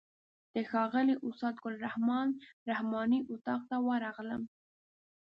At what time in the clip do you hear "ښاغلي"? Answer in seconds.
0.69-1.15